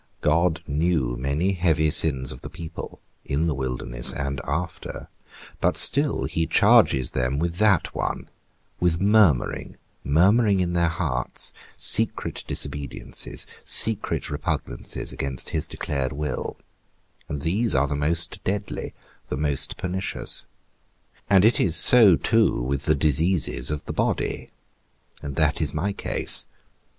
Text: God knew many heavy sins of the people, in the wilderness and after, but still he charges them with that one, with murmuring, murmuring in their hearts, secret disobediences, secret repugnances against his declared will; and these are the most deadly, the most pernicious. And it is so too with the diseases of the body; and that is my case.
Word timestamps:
God 0.21 0.63
knew 0.65 1.15
many 1.15 1.51
heavy 1.53 1.91
sins 1.91 2.31
of 2.31 2.41
the 2.41 2.49
people, 2.49 2.99
in 3.23 3.45
the 3.45 3.53
wilderness 3.53 4.11
and 4.11 4.41
after, 4.45 5.09
but 5.59 5.77
still 5.77 6.23
he 6.23 6.47
charges 6.47 7.11
them 7.11 7.37
with 7.37 7.57
that 7.59 7.93
one, 7.93 8.27
with 8.79 8.99
murmuring, 8.99 9.77
murmuring 10.03 10.59
in 10.59 10.73
their 10.73 10.87
hearts, 10.87 11.53
secret 11.77 12.43
disobediences, 12.47 13.45
secret 13.63 14.31
repugnances 14.31 15.13
against 15.13 15.49
his 15.49 15.67
declared 15.67 16.13
will; 16.13 16.57
and 17.29 17.43
these 17.43 17.75
are 17.75 17.85
the 17.85 17.95
most 17.95 18.43
deadly, 18.43 18.95
the 19.29 19.37
most 19.37 19.77
pernicious. 19.77 20.47
And 21.29 21.45
it 21.45 21.59
is 21.59 21.75
so 21.75 22.15
too 22.15 22.59
with 22.63 22.85
the 22.85 22.95
diseases 22.95 23.69
of 23.69 23.85
the 23.85 23.93
body; 23.93 24.49
and 25.21 25.35
that 25.35 25.61
is 25.61 25.75
my 25.75 25.93
case. 25.93 26.47